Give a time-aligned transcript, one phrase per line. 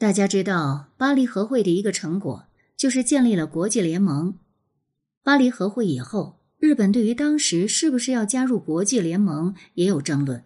[0.00, 4.38] 大家知道，巴黎和会的一个成果就是建立了国际联盟。
[5.22, 10.42] 巴黎和会以后，日本对于当时是不是要加入国际联盟也有争论。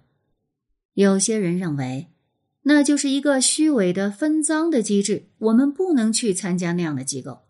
[0.95, 2.09] 有些人认为，
[2.63, 7.43] 那就是一个虚伪的分赃的机制，我们不能去参加那样的机构。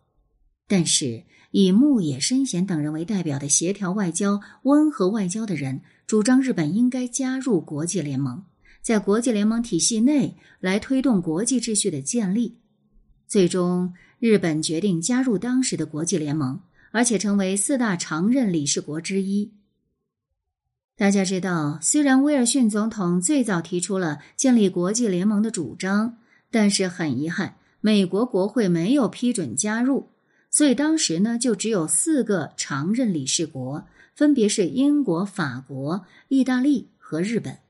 [0.69, 8.45] 但是，以牧野伸贤等人为代表的协调外交、温和外交的人，主张日本应该加入国际联盟。
[8.85, 12.59] 在国际联盟体系内来推动国际秩序的建立，
[13.27, 19.53] 最终日本决定加入当时的国际联盟，而且成为四大常任理事国之一。
[20.99, 26.19] 大家知道，虽然威尔逊总统最早提出了建立国际联盟的主张，
[26.51, 30.11] 但是很遗憾，美国国会没有批准加入，
[30.51, 37.64] 所以当时呢就只有四个常任理事国，分别是英国、法国、意大利和日本。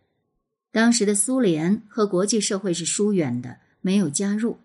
[0.75, 4.59] 当时的苏联和国际社会是疏远的，没有加入。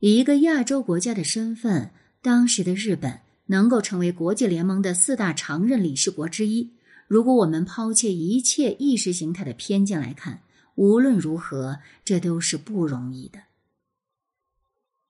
[0.00, 6.74] 以一个亚洲国家的身份，当时的日本能够成为国际联盟的四大常任理事国之一。
[7.08, 10.42] 如果我们抛弃一切意识形态的偏见来看，
[10.74, 13.38] 无论如何，这都是不容易的。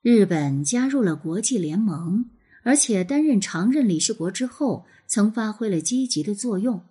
[0.02, 2.26] 日本加入了国际联盟，
[2.62, 6.84] 而且担任常任理事国之后，曾发挥了积极的作用。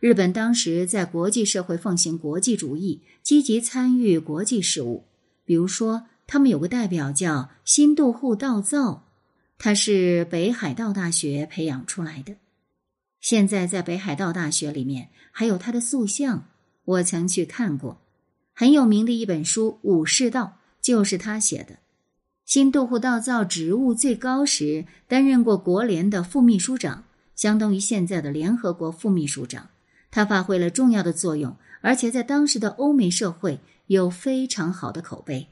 [0.00, 5.04] 日本当时在国际社会奉行国际主义，积极参与国际事务。
[5.44, 9.04] 比如说，他们有个代表叫新渡户道造，
[9.58, 12.34] 他是北海道大学培养出来的。
[13.20, 16.48] 现在在北海道大学里面还有他的塑像，
[16.84, 18.00] 我曾去看过。
[18.52, 21.78] 很有名的一本书《武士道》就是他写的。
[22.44, 29.68] 新渡户道造职务最高时，担任过国联的副秘书长，相当于现在的联合国副秘书长。
[30.16, 35.48] 他发挥了重要的作用，而且在当时的欧美社会有非常好的口碑。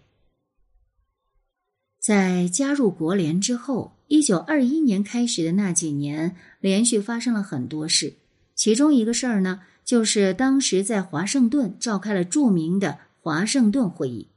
[2.01, 8.15] 在加入国联之后，一九二一年开始的那几年，连续发生了很多事。
[8.55, 14.31] 其中一个事儿呢，就是当时在华盛顿召开了著名的华盛顿会议。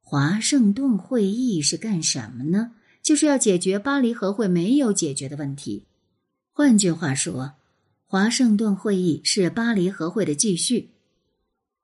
[0.00, 2.74] 华盛顿会议是干什么呢？
[3.02, 5.88] 就是要解决巴黎和会没有解决的问题。
[6.52, 7.54] 换句话说。
[8.08, 10.90] 华盛顿会议是巴黎和会的继续。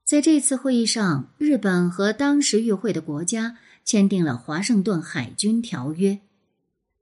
[0.04, 6.10] 在这次会议上，日本和当时与会的国家签订了《华盛顿海军条约》。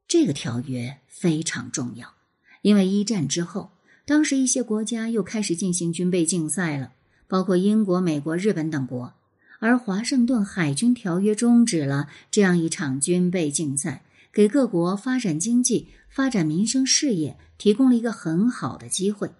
[0.09, 2.15] 这个条约非常重要，
[2.63, 3.73] 因为一战之后，
[4.07, 6.93] 当时一些国家又开始进行军备竞赛了，
[7.29, 9.13] 包括英国、美国、日本等国。
[9.59, 14.03] 而《华盛顿海军条约》终止了这样一场军备竞赛，
[14.33, 17.37] 给各国发展经济、发展民生事业。
[17.61, 19.33] 提供了一个很好的机会，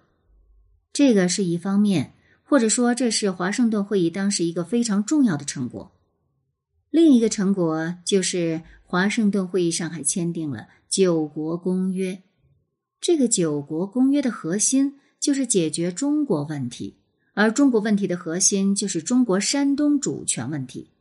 [0.93, 2.13] 这个是一方面，
[2.43, 5.91] 或者说这是华盛顿会议当时一个非常重要的成果。
[6.91, 12.21] 另一个成果就是华盛顿会议上还签订了九国公约。
[12.99, 16.99] 这个九国公约的核心就是解决中国问题，
[17.33, 20.91] 而中国问题的核心就是中国山东主权问题。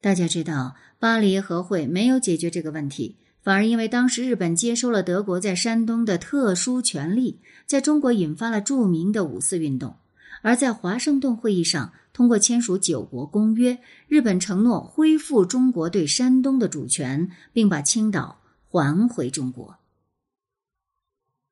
[0.00, 3.18] 大家知道，巴黎和会没有解决这个问题。
[3.42, 9.96] 反而因为当时日本接收了德国在山东的特殊权利，在中国引发了著名的五四运动。
[10.42, 19.78] 而在华盛顿会议上通过签署九国公约，日本承诺恢复中国对山东的主权，并把青岛还回中国。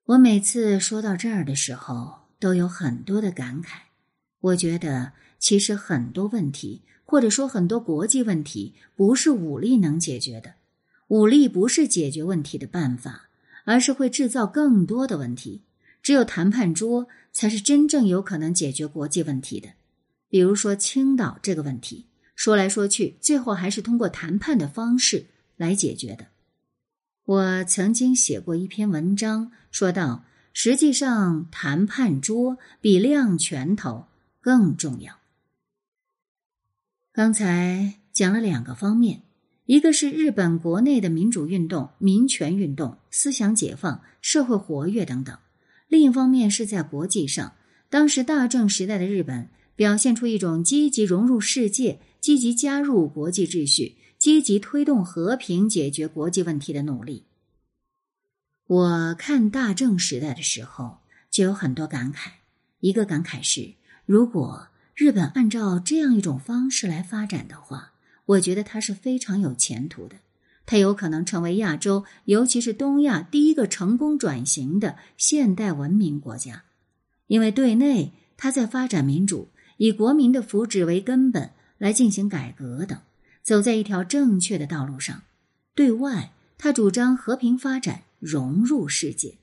[0.05, 3.71] 我每次说到这儿的时候，都有很多的感慨。
[4.41, 10.55] 我觉得，其实很多问题，或者说很多国际问题，不是武力能解决的。
[11.09, 13.29] 武力不是解决问题的办法，
[13.65, 15.63] 而是会制造更多的问题。
[16.03, 19.71] 只有谈判桌才是真正有可能解决国际问题的。
[20.29, 26.27] 比如说青岛这个问题，说来说去，最后还是通过谈判的方式来解决的。
[27.25, 34.07] 我曾经写过一篇文章，说到实际上谈判桌比亮拳头
[34.41, 35.19] 更重要。
[37.17, 39.23] 刚才讲了两个方面。
[39.65, 45.37] 一个是日本国内的民主运动、民权运动、思想解放、社会活跃等等；
[45.89, 47.55] 另一方面是在国际上，
[47.89, 57.25] 当时大正时代的日本表现出一种积极融入世界、积极加入国际秩序、积极推动和平解决国际问题的努力。
[58.67, 60.99] 我看大正时代的时候
[61.31, 62.29] 就有很多感慨，
[62.81, 63.73] 一个感慨是，
[64.05, 67.93] 如果日本按照这样一种方式来发展的话。
[68.25, 70.17] 我觉得它是非常有前途的，
[70.65, 76.65] 它有可能成为亚洲，尤其是东亚第一个成功转型的现代文明国家。
[77.29, 82.99] 因为对内，它在发展民主，以国民的福祉为根本来进行改革等；
[83.45, 85.23] 走在一条正确的道路上。
[85.77, 89.37] 对外，他主张和平发展，融入世界。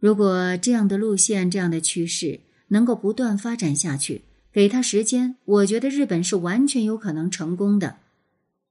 [0.00, 2.40] 如果这样的路线、这样的趋势
[2.72, 7.98] 能够不断发展下去，给他时间，我觉得日本是完全有可能成功的。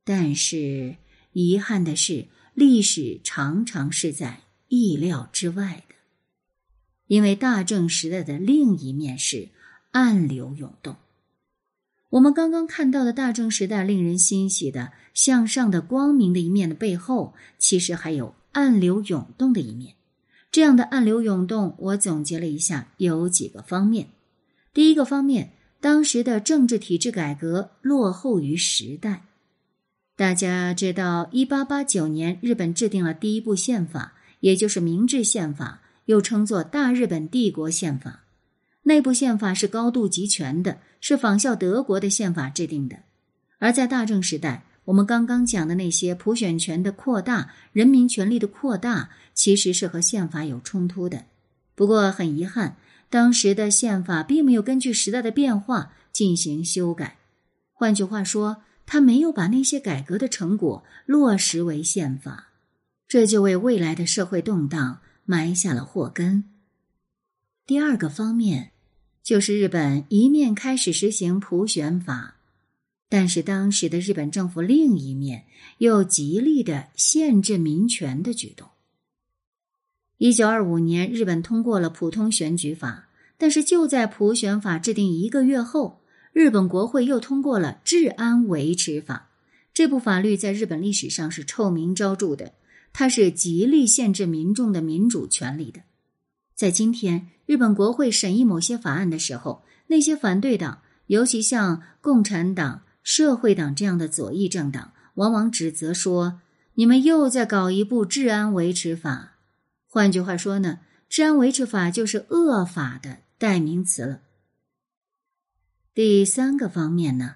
[0.04, 0.96] 但是，
[1.34, 5.96] 遗憾的是，历史常常是在意料之外的。
[7.08, 9.50] 因为大正时代的另一面是
[9.92, 10.96] 暗流涌动。
[12.10, 19.96] 我们刚刚看到的大正时代令人欣喜的向上的光明的一面的背后，其实还有暗流涌动的一面。
[20.52, 24.10] 这样的暗流涌动，我总结了一下，有几个方面。
[24.74, 29.24] 第一个方面，当时的政治体制改革落后于时代。
[30.18, 38.26] 大家知道，一八八九年，日本制定了第一部宪法，也就是明治宪法，又称作大日本帝国宪法。
[38.84, 42.98] 内部宪法是高度集权的，是仿效德国的宪法制定的。
[43.60, 51.26] 而在大正时代，我们刚刚讲的那些普选权的扩大、人民权利的扩大，其实是和宪法有冲突的。
[51.76, 52.78] 不过很遗憾，
[53.10, 57.18] 当时的宪法并没有根据时代的变化进行修改。
[57.74, 62.48] 换句话说，他没有把那些改革的成果落实为宪法，
[63.08, 66.44] 这就为未来的社会动荡埋下了祸根。
[67.66, 68.72] 第二个方面，
[69.24, 72.36] 就是日本一面开始实行普选法。
[73.12, 75.44] 但是当时的日本政府另一面
[75.80, 78.70] 又极力的限制民权的举动。
[80.18, 86.00] 一九二五年，日本通过了普通选举法，但是就在普选法制定一个月后，
[86.32, 89.32] 日本国会又通过了治安维持法。
[89.74, 92.54] 这部法律在日本历史上是臭名昭著的，
[92.94, 95.82] 它是极力限制民众的民主权利的。
[96.56, 102.84] 在今天，日本国会审议某些法案的时候，那些反对党，尤其像共产党。
[103.04, 106.42] 社会党这样的左翼政党往往指责说
[106.76, 109.38] ：“你们又在搞一部治安维持法。”
[109.88, 114.22] 换句话说呢，治安维持法就是恶法的代名词了。
[115.94, 117.36] 第三个方面呢，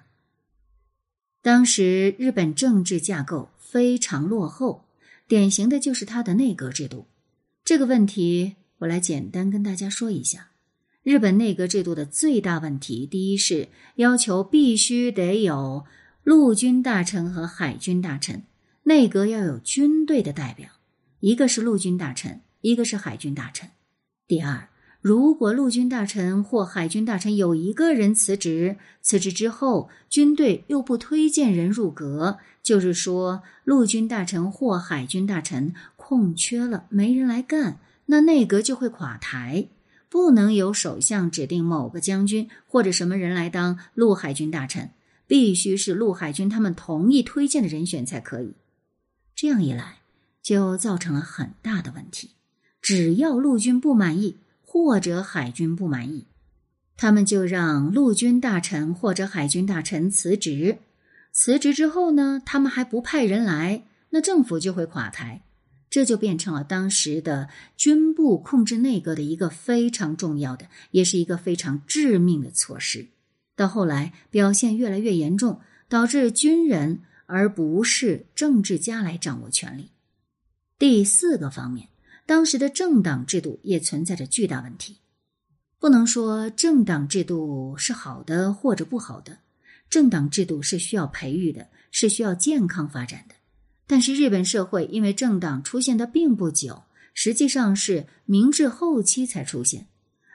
[1.42, 4.86] 当时日本政治架构非常落后，
[5.28, 7.06] 典型的就是它的内阁制度。
[7.62, 10.52] 这个问题我来简单跟大家说一下。
[11.06, 15.84] 日本内阁制度的最大问题，第一是要求必须得有
[16.24, 18.42] 陆军大臣和海军大臣，
[18.82, 20.68] 内阁要有军队的代表，
[21.20, 23.70] 一个是陆军大臣，一个是海军大臣。
[24.26, 24.68] 第二，
[25.00, 39.68] 如果陆军大臣或海军大臣有一个人辞职，辞职之后军队又不推荐人入阁，就是说陆军大臣或海军大臣空缺了，没人来干，那内阁就会垮台。
[40.16, 44.88] 不能由首相指定某个将军或者什么人来当陆海军大臣，
[45.26, 48.54] 必须是陆海军他们同意推荐的人选才可以。
[49.34, 49.98] 这样一来，
[50.42, 52.30] 就造成了很大的问题。
[52.80, 56.24] 只要陆军不满意或者海军不满意，
[56.96, 60.78] 他们就让陆军大臣或者海军大臣辞职。
[61.30, 65.42] 辞职之后呢，他们还不派人来，那政府就会垮台。
[65.88, 73.06] 这就变成了当时的军部控制内阁的一个非常重要的，也是一个非常致命的措施。
[73.54, 79.90] 到后来表现越来越严重，导致军人而不是政治家来掌握权力。
[80.78, 81.88] 第四个方面，
[82.26, 84.98] 当时的政党制度也存在着巨大问题。
[85.78, 89.38] 不能说政党制度是好的或者不好的，
[89.88, 93.35] 政党制度是需要培育的，是需要健康发展的。
[93.86, 96.82] 但是日本社会因为政党出现的并不久，
[97.14, 99.86] 实际上是明治后期才出现，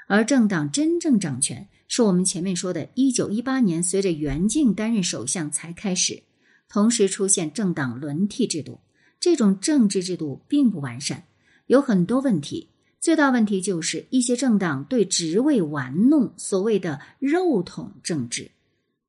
[0.08, 6.24] 而政党真正掌权是我们前面说的1918年，随着袁敬担任首相才开始，
[6.70, 8.80] 同时出现政党轮替制度。
[9.20, 11.26] 这种政治制度并不完善，
[11.68, 12.70] 有很多问题。
[13.00, 18.52] 最大问题就是一些政党对职位玩弄，所谓的肉统政治，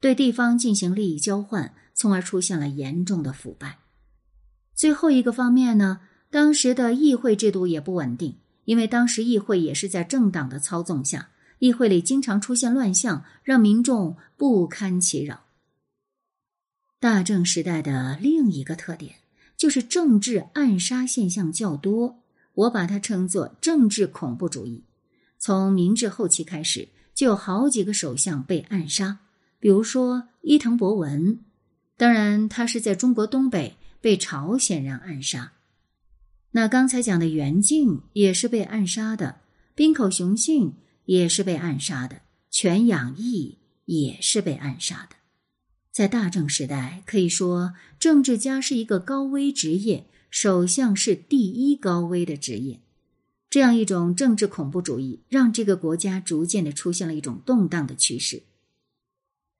[0.00, 3.78] 对地方进行利益交换，从而出现了严重的腐败。
[4.74, 6.00] 最后一个方面呢，
[6.30, 15.44] 当时的议会制度也不稳定，因为当时议会也是在政党的操纵下，议会里经常出现乱象，让民众不堪其扰。
[16.98, 19.16] 大正时代的另一个特点
[19.56, 22.22] 就是政治暗杀现象较多，
[22.54, 24.84] 我把它称作政治恐怖主义。
[25.38, 29.18] 从明治后期开始，就有好几个首相被暗杀，
[29.60, 31.40] 比如说伊藤博文，
[31.96, 33.76] 当然他是在中国东北。
[34.02, 35.52] 被朝鲜人暗杀，
[36.50, 39.42] 那刚才讲的袁静也是被暗杀的，
[39.76, 45.16] 滨口雄信也是被暗杀的，全养义也是被暗杀的。
[45.92, 52.80] 在大正时代，可以说政治家是一个高危职业，首相是第一高危的职业。
[53.48, 58.42] 这样一种政治恐怖主义，让这个国家逐渐的出现了一种动荡的趋势。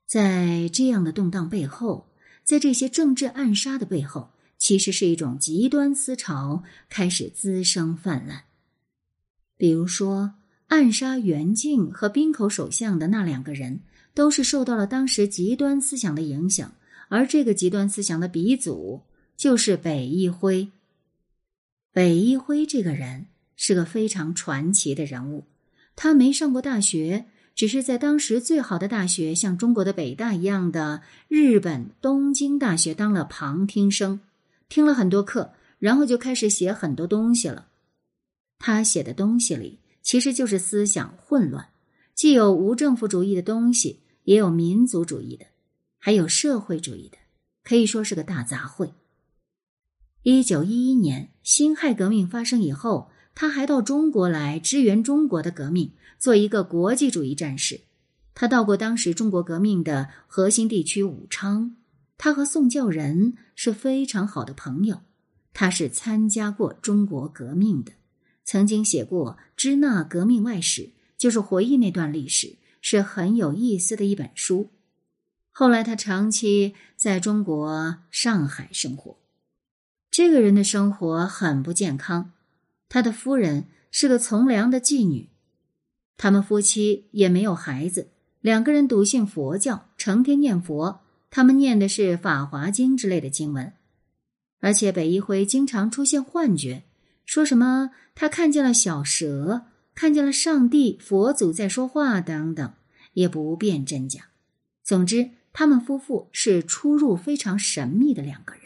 [0.05, 2.09] 在这样的动荡背后，
[2.43, 4.32] 在这些政治暗杀的背后，
[4.62, 8.45] 其实是一种极端思潮开始滋生泛滥。
[9.57, 10.35] 比如说，
[10.69, 13.81] 暗杀袁敬和滨口首相的那两个人。
[14.14, 16.75] 都是受到了当时极端思想的影响，
[17.09, 19.00] 而这个极端思想的鼻祖
[19.38, 20.69] 就是北一辉。
[21.95, 25.45] 北一辉这个人是个非常传奇的人物，
[25.97, 34.21] 他没上过大学，只是在当时最好的大学，像中国的北大一样的日本东京大学当了旁听生，
[34.73, 37.69] 听了很多课，然后就开始写很多东西了。
[38.59, 41.69] 他写的东西里其实就是思想混乱。
[42.14, 45.45] 既有无政府主义的东西，也有民族主义的，
[45.99, 47.19] 还有社会主义的，
[47.62, 48.93] 可以说是个大杂烩。
[50.23, 57.83] 一九一一年辛亥革命发生以后，他还到中国来支援中国的革命，做一个国际主义战士。
[58.33, 61.76] 他到过当时中国革命的核心地区武昌，
[62.25, 65.00] 他和宋教仁是非常好的朋友。
[65.52, 67.95] 他是参加过中国革命的，
[68.45, 70.83] 曾经写过《支那革命外史》。
[71.19, 74.71] 就是回忆那段历史是很有意思的一本书。
[75.50, 79.19] 后来他长期在中国上海生活，
[80.11, 82.33] 这个人的生活很不健康。
[82.88, 85.29] 他的夫人是个从良的妓女，
[86.17, 88.11] 他们夫妻也没有孩子，
[88.41, 91.01] 两个人笃信佛教，成天念佛。
[91.35, 93.73] 他们念的是《法华经》之类的经文，
[94.61, 96.85] 而且北一辉经常出现幻觉，
[97.25, 99.62] 说什么他看见了小蛇。
[99.95, 102.73] 看见了上帝、佛祖在说话等等，
[103.12, 104.29] 也不辨真假。
[104.83, 108.62] 总之，他们夫妇是出入非常神秘的两个人。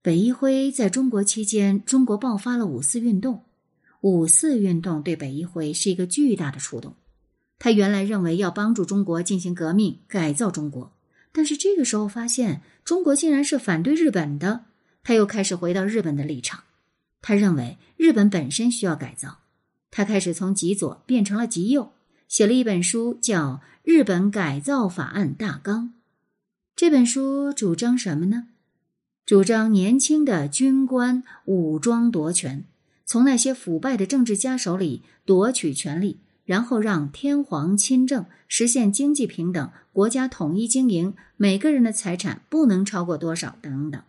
[0.00, 3.42] 北一辉在中国期间，中国爆发了五四运动。
[4.02, 6.94] 五四运动对北一辉是一个巨大的触动。
[7.62, 10.90] 他原来认为要帮助中国进行革命、改造中国，
[11.30, 14.64] 但是这个时候发现中国竟然是反对日本的，
[15.04, 16.64] 他又开始回到日本的立场。
[17.20, 19.38] 他认为日本本身需要改造，
[19.92, 21.92] 他开始从极左变成了极右，
[22.26, 23.40] 写了一本书叫
[23.84, 25.84] 《日本改造法案大纲》。
[26.74, 28.48] 这本书主张什么呢？
[29.24, 32.64] 主张年轻的军官武装夺权，
[33.06, 44.02] 从那些腐败的政治家手里夺取权力，然后让天皇亲政，实现经济平等，国家统一经营，每个人的财产不能超过多少等等。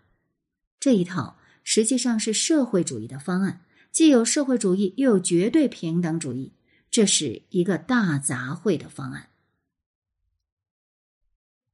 [0.80, 1.38] 这一套。
[1.66, 6.52] 实际上是社会主义的方案，既有社会主义，又有绝对平等主义，
[6.92, 9.30] 这是一个大杂烩的方案。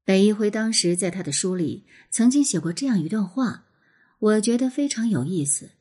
[0.05, 3.65] 北一辉当时在他的书里曾经写过这样一段话，
[4.19, 5.71] 我觉得非常有意思，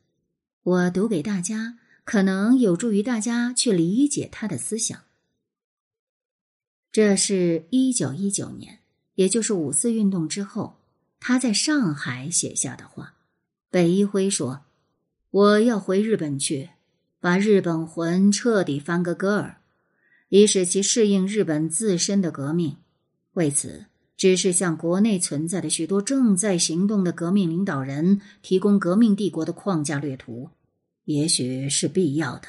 [0.63, 1.77] 我读给大家，
[2.11, 4.99] 可能有助于大家去理解他的思想。
[6.91, 8.79] 这是一九一九年，
[9.13, 10.77] 也就是五四运动之后，
[11.19, 13.13] 他在上海写下的话。
[13.69, 14.61] 北一辉说
[15.29, 16.71] ：“我要回日本去，
[17.19, 19.61] 把日本魂彻底翻个个儿，
[20.29, 22.77] 以使其适应日本自身的革命。
[23.33, 23.85] 为此，
[24.17, 30.49] 只是向国内存在的许多正在行动的革命领导人提供革命帝国的框架略图，
[31.09, 32.47] 也许是必要的。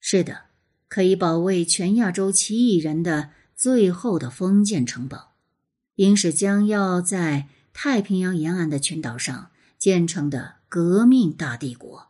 [0.00, 0.44] 是的，
[0.88, 5.34] 可以保卫全亚洲七亿人的最后的封建城堡，
[5.96, 12.08] 应是将要在太平洋沿岸的群岛上。”建成的革命大帝国。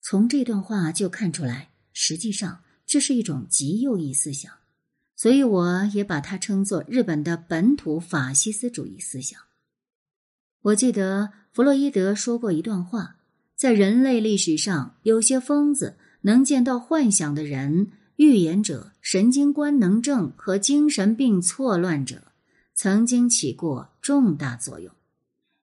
[0.00, 4.50] 从这段话就看出来，实际上这是一种极右翼思想，
[5.16, 9.38] 所以我也把它称作日本的本土法西斯主义思想。
[10.62, 13.16] 我记得弗洛伊德说过一段话：
[13.58, 22.22] 在人类历史上，有些疯子、能见到幻想的人、预言者、神经官能症和精神病错乱者，
[22.72, 24.94] 曾经起过重大作用。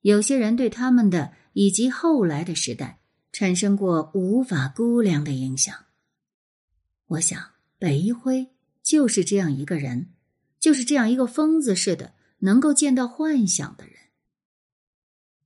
[0.01, 2.99] 有些人对他们的以及后来的时代
[3.31, 5.73] 产生过无法估量的影响。
[7.07, 7.41] 我想，
[7.79, 8.49] 北一辉
[8.83, 10.07] 就是这样一个人，
[10.59, 13.95] 就是这样一个疯子似的，能够见到幻想的人。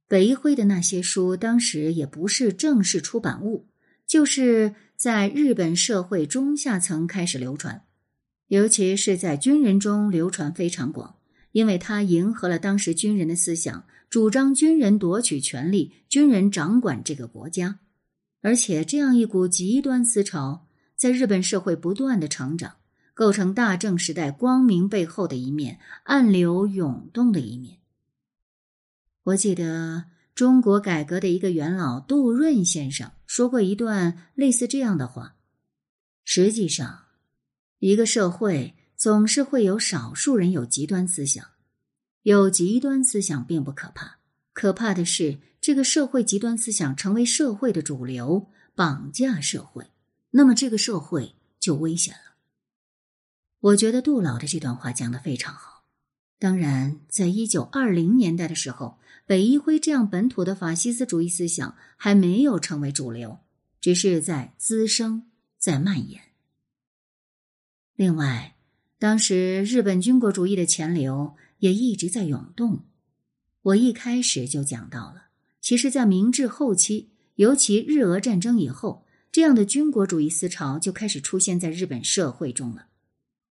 [0.09, 3.67] 北一辉的那些书，当时也不是正式出版物，
[4.07, 7.83] 就是在日本社会中下层开始流传，
[8.47, 11.17] 尤其是在军人中流传非常广，
[11.51, 13.85] 因为他迎合了当时军人的思想。
[14.09, 17.77] 主张军人夺取权力，军人掌管这个国家，
[18.41, 22.77] 而且这样一股极端思潮在日本社会不断的成长，
[23.13, 27.78] 构成大正时代光明背后的一面，暗流涌动的一面。
[29.23, 35.35] 我记得中国改革的一个元老杜润先生说过一段类似这样的话：
[36.23, 37.05] 实际上，
[37.79, 41.45] 一个社会总是会有少数人有极端思想，
[42.23, 44.19] 有极端思想并不可怕，
[44.53, 49.91] 可怕的是这个社会极端思想成为社会的主流，绑架社会，
[50.31, 52.35] 那么这个社会就危险了。
[53.59, 55.78] 我觉得杜老的这段话讲的非常好。
[56.39, 63.39] 当然，在一九二零年代的时候，北一辉这样本土的法西斯主义思想还没有成为主流，
[63.81, 65.23] 只是在滋生，
[65.57, 66.21] 在蔓延。
[67.97, 68.55] 另外，
[68.97, 72.85] 当时日本军国主义的钱流也一直在涌动。
[73.61, 75.25] 我一开始就讲到了，
[75.59, 82.85] 其实，在明治后期，尤其日俄战争以后，这样的军国主义思潮就开始出现在日本社会中了。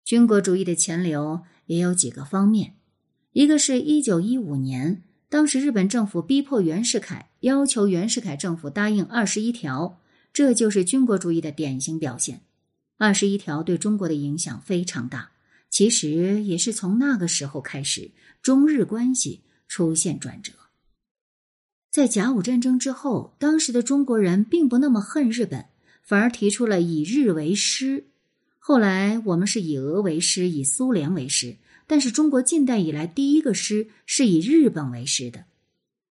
[0.04, 2.74] 军国主义的前流也有几个方面，
[3.32, 10.00] 一个是一九一五年，当时日本政府逼迫袁世凯，要求袁世凯政府答应二十一条，
[10.32, 12.42] 这就是军国主义的典型表现。
[12.98, 15.30] 二十一条对中国的影响非常大，
[15.70, 18.10] 其实也是从那个时候开始，
[18.42, 20.52] 中日关系出现转折。
[21.90, 25.66] 在甲午战争之后，当时的中国人并不那么恨日本，
[26.02, 28.09] 反而提出了以日为师。
[28.62, 35.46] 后来我们是以俄为师，以苏联为师，但是中国近代以来第一个师是以日本为师的。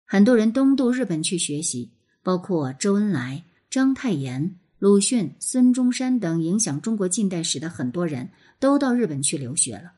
[0.06, 1.92] 很多人东渡日本去学习，
[2.24, 9.92] 包括周恩来、章太炎、鲁迅、孙中山等影响中国近代史的很多人都到日本去留学了。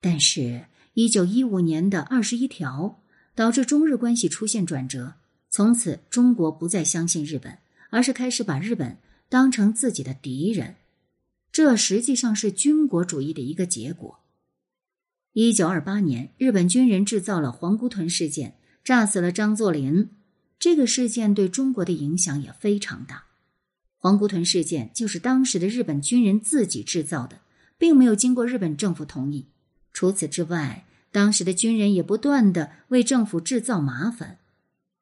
[0.00, 3.00] 但是，一九一五年的二十一条
[3.36, 5.14] 导致中日关系出现转折，
[5.48, 7.56] 从此中国不再相信日本，
[7.90, 8.98] 而是开始把日本
[9.28, 10.74] 当成自己的敌人。
[11.56, 14.18] 这实际上是军国主义的一个结果。
[15.32, 20.10] 一九二八年，日本军人制造了黄姑屯事件，炸死了张作霖。
[20.58, 23.24] 这个事件对中国的影响也非常大。
[23.96, 27.38] 黄姑屯事件就是当时的日本军人自己制造的，
[27.78, 29.46] 并没有经过日本政府同意。
[29.94, 34.36] 除此之外，当时的军人也不断的为政府制造麻烦，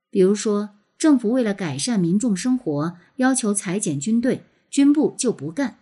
[0.08, 5.78] 比如说，政府为了改善民众生活，要求裁减军队，军部就不干。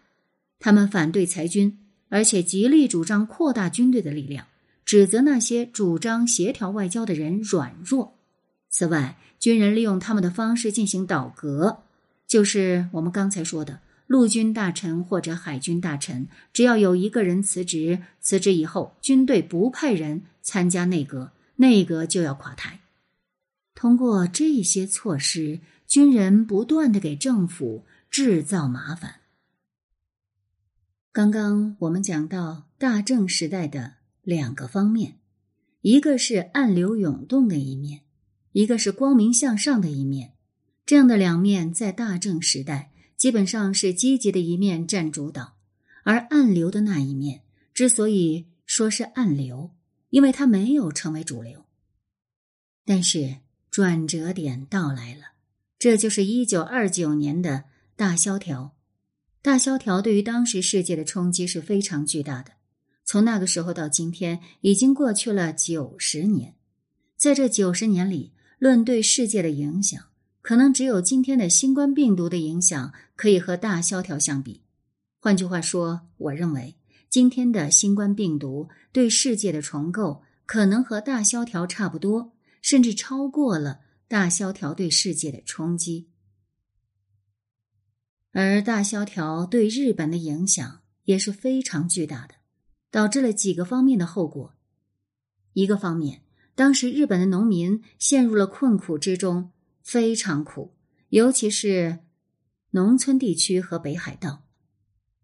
[0.62, 1.76] 他们反对裁军，
[2.08, 4.46] 而且极力主张扩大军队的力量，
[4.84, 8.14] 指责那些主张协调外交的人软弱。
[8.70, 11.78] 此外，军人利用他们的方式进行倒阁，
[12.28, 22.78] 就是我们刚才说的陆军大臣或者海军大臣，只要有一个人辞职，辞职以后军队不派人参加内阁，内阁就要垮台。
[23.74, 29.21] 通过这些措施，军人不断的给政府制造麻烦。
[31.12, 35.18] 刚刚我们讲到大正时代的两个方面，
[35.82, 38.00] 一个是暗流涌动的一面，
[38.52, 40.32] 一个是光明向上的一面。
[40.86, 45.58] 这样的两面在大正时代基本上是积极的一面占主导，
[46.02, 47.42] 而暗流的那一面
[47.74, 49.70] 之所以说是暗流，
[50.08, 51.66] 因为它没有成为主流。
[52.86, 53.36] 但是
[53.70, 55.32] 转折点到来了，
[55.78, 57.64] 这就是一九二九年的
[57.96, 58.74] 大萧条。
[59.42, 62.52] 大萧条对于当时世界的冲击是非常巨大的。
[63.04, 66.54] 从那个时候到今天，已经过去了九十年。
[67.16, 70.00] 在这九十年里，论对世界的影响，
[70.42, 74.62] 可能只有今天的新冠病毒的影响可以和大萧条相比。
[75.18, 76.76] 换句话说，我认为
[77.10, 86.06] 今天的新冠病毒对世界的重构，可能和大萧条差不多，甚至超过了大萧条对世界的冲击。
[88.32, 92.34] 而大萧条对日本的影响也是非常巨大的，
[92.90, 94.54] 导致了几个方面的后果。
[95.52, 96.22] 一个方面，
[96.54, 99.50] 当时日本的农民陷入了困苦之中，
[99.82, 100.72] 非常苦，
[101.10, 101.98] 尤其是
[102.70, 104.44] 农村地区和北海道。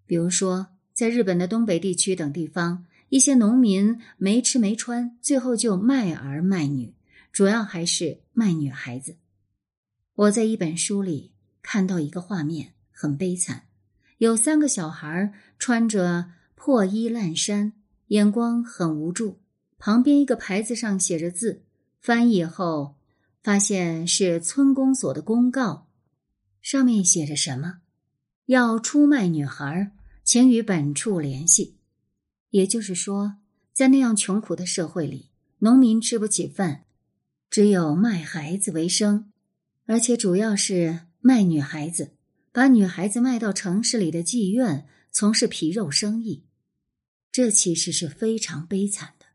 [0.04, 6.94] 比如说，在日本的东北地区等地方，一些农民没吃没穿，最后就卖儿卖女，
[7.32, 9.16] 主要还是卖女孩子。
[10.14, 12.74] 我在一本书里看到一个画面。
[13.00, 13.62] 很悲惨，
[14.16, 17.72] 有三个小孩穿着破衣烂衫，
[18.08, 19.38] 眼光很无助。
[19.78, 21.62] 旁边一个牌子上写着字，
[22.00, 22.96] 翻译后
[23.40, 25.86] 发现是村公所的公告，
[26.60, 27.82] 上面写着什么？
[28.46, 29.92] 要出卖女孩，
[30.24, 31.76] 请与本处联系。
[32.50, 33.36] 也就是说，
[33.72, 36.82] 在那样穷苦的社会里，农民吃不起饭，
[37.48, 39.30] 只有卖孩子为生，
[39.86, 42.17] 而且主要是卖女孩子。
[42.58, 46.42] 把女孩子卖到城市里的妓院，从事皮肉生意，
[47.30, 49.26] 这其实是非常悲惨的。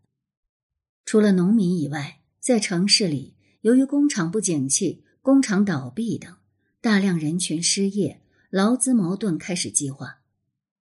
[1.06, 6.36] 除了农民以外，在城市里，由于工厂不景气、工厂倒闭等，
[6.82, 10.20] 大量人群失业，劳资矛盾开始激化。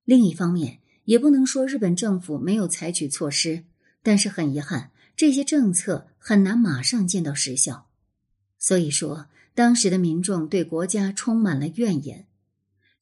[0.07, 3.65] 另一方面，也不能说日本政府没有采取措施，
[4.03, 7.91] 但是很遗憾，这些政策很难马上见到实效。
[8.59, 12.25] 所以说，当时的民众对国家充满了怨言。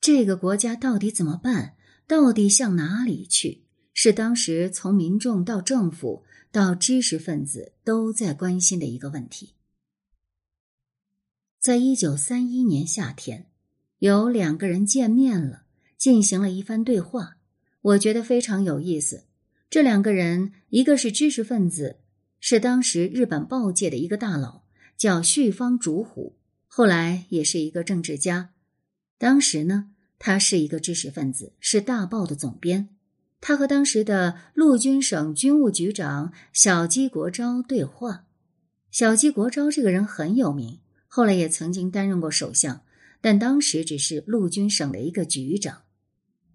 [0.00, 1.74] 这个国家到底怎么办？
[2.06, 3.64] 到底向哪里去？
[3.92, 9.54] 是当时从民众到政府到知识分子都在关心的一个问题。
[11.58, 13.46] 在一九三一年夏天，
[13.98, 15.64] 有两个人见面了，
[15.96, 17.38] 进行了一番对话，
[17.82, 19.24] 我觉得非常有意思。
[19.68, 21.98] 这两个人，一个是知识分子，
[22.38, 24.62] 是当时日本报界的一个大佬，
[24.96, 28.54] 叫旭方竹虎，后来也是一个政治家。
[29.18, 29.90] 当时呢。
[30.20, 32.88] 他是一个知识分子，是大报的总编。
[33.40, 38.24] 他和当时的陆军省军务局长小矶国昭对话。
[38.90, 42.83] 小矶国昭这个人很有名，后来也曾经担任过首相，
[43.20, 45.83] 但当时只是陆军省的一个局长。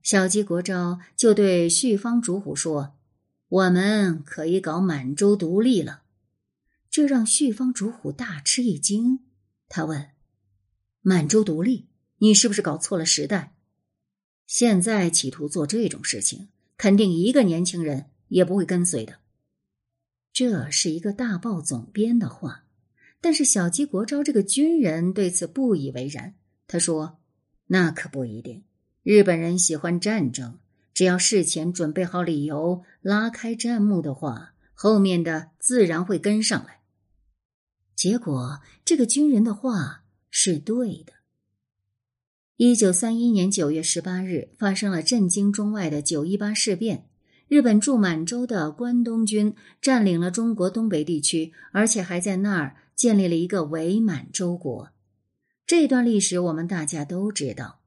[0.02, 2.98] 小矶国昭就对旭方竹虎说
[3.48, 6.02] ：“我们可以搞满洲独立了。”
[6.92, 9.22] 这让旭方竹虎大吃一惊。
[9.70, 10.10] 他问
[11.02, 11.88] ：“满洲独立？
[12.24, 13.54] 你是不是搞错了时代？”
[14.48, 19.18] 现在企图做这种事情，肯定一个年轻人也不会跟随的。
[20.32, 22.64] 这是一个大报总编的话，
[23.20, 26.34] 但是小鸡国昭这个军人对此不以为然。
[26.66, 27.20] 他说
[27.68, 28.64] ：“那可不一定，
[29.04, 30.60] 日本人喜欢战争，
[30.94, 36.80] 只要事前准备好理由，拉开战幕的话，后面的自然会跟上来。”
[37.98, 41.12] 结果，这个军人的话是对的。
[42.58, 47.08] 一九三一年九月十八日，发生了震惊中外的九一八事变。
[47.48, 54.92] 日本驻满洲的关东军占领了中国东北地区，而且还在那儿建立了一个伪满洲国。
[55.66, 57.80] 这段历史我们大家都知道。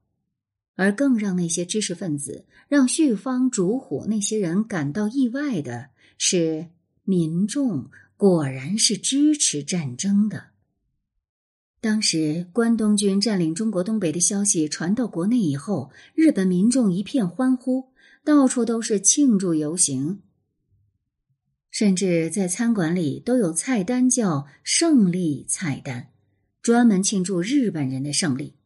[0.75, 6.67] 而更让那些知识分子、让旭方烛虎那些人感到意外的是，
[7.05, 10.49] 民众果然是支持战争的。
[11.87, 17.93] 当时关东军占领中国东北的消息传到国内以后，日本民众一片欢呼，
[18.25, 20.21] 到处都是庆祝游行，
[21.71, 26.09] 甚至在餐馆里都有菜单叫“胜利菜单”，
[26.61, 28.57] 专门庆祝日本人的胜利。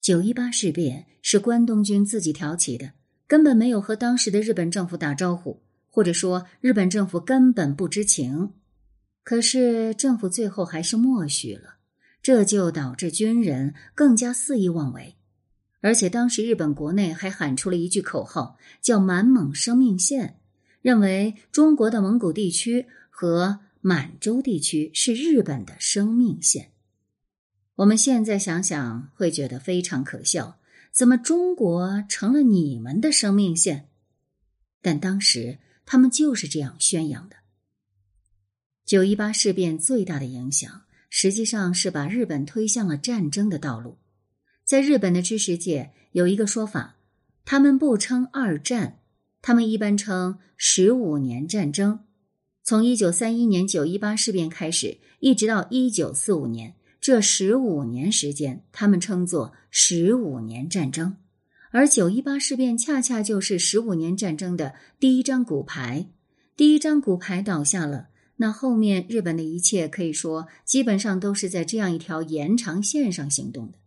[0.00, 2.92] 九一八事变是关东军自己挑起的，
[3.26, 8.54] 根本没有和当时的日本政府打招呼，或者说日本政府根本不知情。
[9.22, 11.74] 可是政府最后还是默许了。
[12.22, 15.16] 这就导致军人更加肆意妄为，
[15.80, 20.38] 而且当时日本国内还喊出了一句口号，叫“满蒙生命线”，
[20.82, 26.70] 认为中国的蒙古地区和满洲地区是日本的生命线。
[27.74, 30.60] 我们现在想想会觉得非常可笑，
[30.92, 33.88] 怎么中国成了你们的生命线？
[34.80, 37.34] 但当时他们就是这样宣扬的。
[38.84, 40.82] 九一八事变最大的影响。
[41.14, 43.98] 实际上是把日本推向了战争的道路。
[44.64, 46.96] 在日本的知识界有一个说法，
[47.44, 49.00] 他们不称二战，
[49.42, 52.00] 他们一般称十五年战争。
[52.64, 61.18] 从一九三一年九一八事变开始，一直到一九四五年，这十五年时间，他们称作十五年战争。
[61.72, 66.06] 而九一八事变恰恰就是十五年战争的第一张骨牌，
[66.56, 68.08] 第一张骨牌倒下了。
[68.36, 73.78] 那后面日本的一切可以说基本上都是在这样一条延长线上行动的。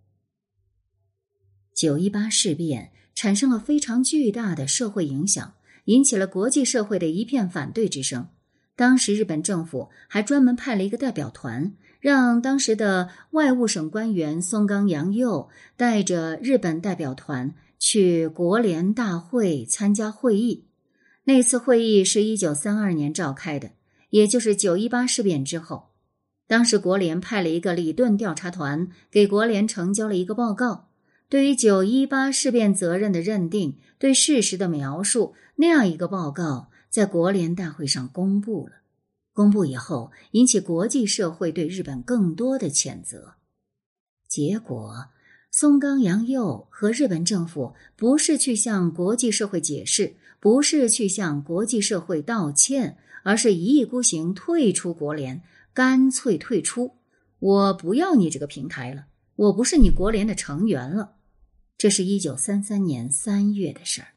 [1.73, 5.53] 九一八事变产生了非常巨大的社会影响，
[5.85, 8.29] 引起了国际社会的一片反对之声。
[8.77, 20.65] 当时日本政府还专门派了一个代表团，让当时的外务省官员松冈洋右带着日本代表团去国联大会参加会议。
[21.23, 23.71] 那次会议是一九三二年召开的。
[24.09, 25.89] 也就是九一八事变之后，
[26.47, 30.89] 当时国联派了一个理顿调查团给国联呈交了一个报告，
[31.27, 38.75] 对于九一八事变责任的认定、对事实的描述，那样一个报告在国联大会上公布了。
[39.33, 43.33] 公布以后，引起国际社会对日本更多的谴责。
[44.29, 45.07] 结果，
[45.51, 52.97] 松冈洋右和日本政府不是去向国际社会解释，不是去向国际社会道歉。
[53.25, 55.41] 而是一意孤行退出国联，
[55.73, 56.97] 干脆退出。
[57.39, 61.15] 我不要你这个平台了，我不是你国联的成员了。
[61.75, 64.09] 这是一九三三年三月的事儿。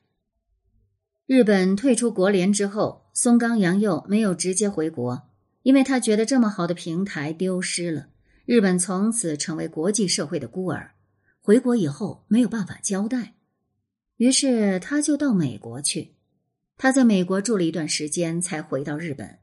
[1.24, 5.30] 日本退出国联之后，松冈洋右没有直接回国，
[5.62, 8.08] 因为他觉得这么好的平台丢失了，
[8.44, 10.94] 日本从此成为国际社会的孤儿。
[11.40, 13.36] 回国以后没有办法交代，
[14.18, 16.17] 于是他就到美国去。
[16.78, 19.40] 他在美国住了一段时间，才回到日本。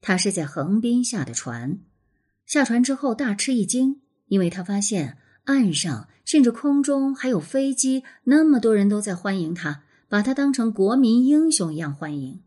[0.00, 1.78] 他是在横滨下的船，
[2.44, 9.84] 下船之后大吃一惊，因为他发现岸上甚至空中还有飞机，那么多人都在欢迎他。
[10.08, 12.42] 把他当成国民英雄一样欢迎，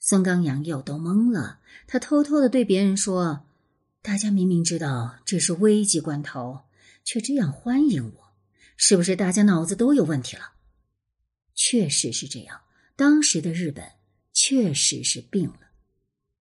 [0.00, 1.58] 孙刚阳又都懵了。
[1.86, 3.44] 他偷偷的对别人说
[4.00, 6.60] ：“大家明明知道这是危急关头，
[7.04, 8.32] 却这样欢迎我，
[8.78, 10.52] 是不是大家脑子都有问题了？”
[11.54, 12.58] 确实是这样，
[12.96, 13.84] 当时的日本
[14.32, 15.63] 确实是病了。